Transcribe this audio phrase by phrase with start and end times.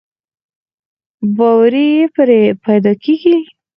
[1.35, 3.35] باور يې پرې پيدا کېږي.